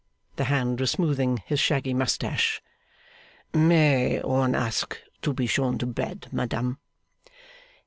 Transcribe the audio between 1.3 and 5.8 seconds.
his shaggy moustache. 'May one ask to be shown